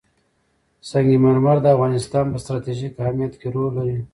[0.89, 3.99] سنگ مرمر د افغانستان په ستراتیژیک اهمیت کې رول لري.